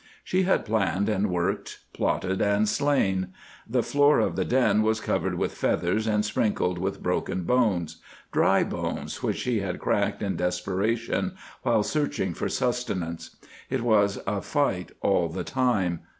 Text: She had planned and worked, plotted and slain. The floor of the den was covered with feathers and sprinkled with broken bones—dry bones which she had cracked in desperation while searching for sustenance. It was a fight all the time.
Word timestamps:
She 0.23 0.41
had 0.41 0.65
planned 0.65 1.07
and 1.09 1.29
worked, 1.29 1.77
plotted 1.93 2.41
and 2.41 2.67
slain. 2.67 3.27
The 3.69 3.83
floor 3.83 4.17
of 4.19 4.35
the 4.35 4.43
den 4.43 4.81
was 4.81 4.99
covered 4.99 5.35
with 5.35 5.53
feathers 5.53 6.07
and 6.07 6.25
sprinkled 6.25 6.79
with 6.79 7.03
broken 7.03 7.43
bones—dry 7.43 8.63
bones 8.63 9.21
which 9.21 9.37
she 9.37 9.59
had 9.59 9.77
cracked 9.77 10.23
in 10.23 10.37
desperation 10.37 11.35
while 11.61 11.83
searching 11.83 12.33
for 12.33 12.49
sustenance. 12.49 13.35
It 13.69 13.83
was 13.83 14.17
a 14.25 14.41
fight 14.41 14.91
all 15.01 15.29
the 15.29 15.43
time. 15.43 15.99